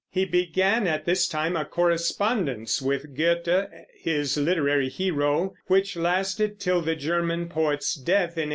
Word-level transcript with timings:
He 0.09 0.25
began 0.25 0.87
at 0.87 1.05
this 1.05 1.27
time 1.27 1.55
a 1.55 1.63
correspondence 1.63 2.81
with 2.81 3.15
Goethe, 3.15 3.67
his 3.99 4.35
literary 4.35 4.89
hero, 4.89 5.53
which 5.67 5.95
lasted 5.95 6.59
till 6.59 6.81
the 6.81 6.95
German 6.95 7.47
poet's 7.49 7.93
death 7.93 8.33
in 8.35 8.49
1832. 8.49 8.49